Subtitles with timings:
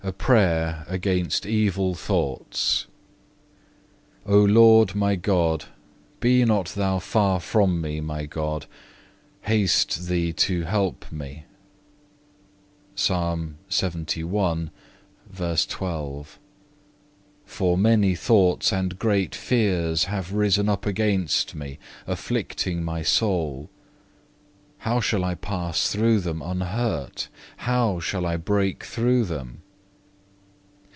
[0.03, 2.87] A PRAYER AGAINST EVIL THOUGHTS
[4.25, 4.33] 5.
[4.33, 5.65] O Lord my God,
[6.19, 8.65] be not Thou far from me, my God,
[9.41, 11.43] haste Thee to help me,(1)
[17.53, 21.77] for many thoughts and great fears have risen up against me,
[22.07, 23.69] afflicting my soul.
[24.79, 27.27] How shall I pass through them unhurt?
[27.57, 29.61] how shall I break through them?